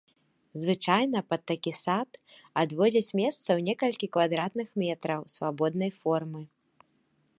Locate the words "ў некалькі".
3.43-4.11